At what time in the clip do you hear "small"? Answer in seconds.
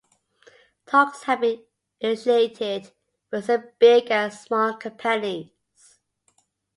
4.33-4.73